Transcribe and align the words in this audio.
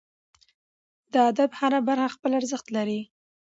د 1.13 1.15
ادب 1.29 1.51
هره 1.59 1.79
برخه 1.87 2.07
خپل 2.15 2.31
ارزښت 2.39 2.67
لري. 2.75 3.01